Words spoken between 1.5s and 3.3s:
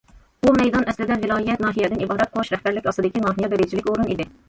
ناھىيەدىن ئىبارەت قوش رەھبەرلىك ئاستىدىكى